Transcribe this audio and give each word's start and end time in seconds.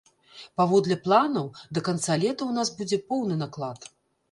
Паводле 0.61 0.97
планаў, 1.07 1.51
да 1.77 1.85
канца 1.89 2.17
лета 2.23 2.49
у 2.49 2.57
нас 2.61 2.75
будзе 2.83 3.03
поўны 3.13 3.35
наклад. 3.45 3.79